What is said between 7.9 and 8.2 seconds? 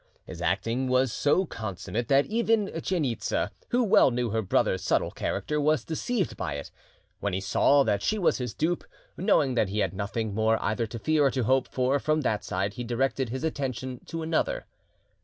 she